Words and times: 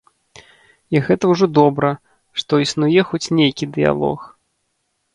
І 0.95 1.01
гэта 1.09 1.23
ўжо 1.33 1.45
добра, 1.59 1.91
што 2.41 2.53
існуе 2.67 3.01
хоць 3.13 3.25
нейкі 3.41 3.73
дыялог. 3.77 4.19